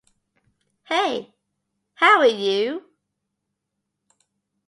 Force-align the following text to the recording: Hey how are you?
Hey 0.85 1.35
how 1.93 2.21
are 2.21 2.25
you? 2.25 2.89